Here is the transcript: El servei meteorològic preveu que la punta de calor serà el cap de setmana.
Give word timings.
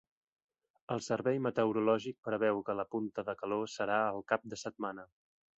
El 0.95 1.03
servei 1.07 1.41
meteorològic 1.49 2.17
preveu 2.29 2.63
que 2.71 2.77
la 2.81 2.87
punta 2.97 3.27
de 3.31 3.39
calor 3.45 3.73
serà 3.77 4.03
el 4.19 4.29
cap 4.33 4.53
de 4.55 4.61
setmana. 4.67 5.11